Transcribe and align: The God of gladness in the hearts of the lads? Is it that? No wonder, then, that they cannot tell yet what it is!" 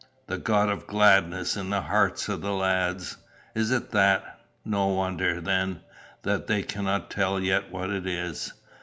The 0.25 0.39
God 0.39 0.69
of 0.69 0.87
gladness 0.87 1.55
in 1.55 1.69
the 1.69 1.81
hearts 1.81 2.27
of 2.27 2.41
the 2.41 2.53
lads? 2.53 3.17
Is 3.53 3.69
it 3.69 3.91
that? 3.91 4.39
No 4.65 4.87
wonder, 4.87 5.39
then, 5.39 5.81
that 6.23 6.47
they 6.47 6.63
cannot 6.63 7.11
tell 7.11 7.39
yet 7.39 7.71
what 7.71 7.91
it 7.91 8.07
is!" 8.07 8.51